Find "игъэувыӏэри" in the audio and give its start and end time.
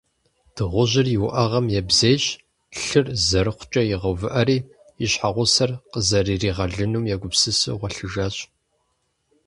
3.93-4.57